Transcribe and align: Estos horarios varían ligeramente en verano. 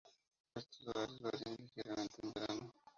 Estos 0.55 0.87
horarios 0.87 1.19
varían 1.21 1.57
ligeramente 1.59 2.15
en 2.23 2.33
verano. 2.33 2.73